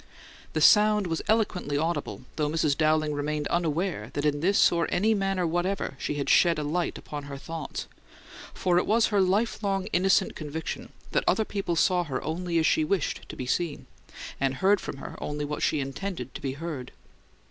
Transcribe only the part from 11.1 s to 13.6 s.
that other people saw her only as she wished to be